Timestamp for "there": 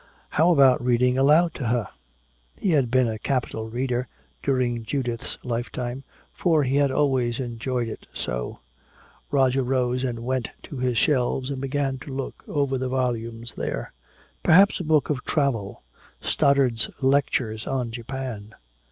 13.53-13.93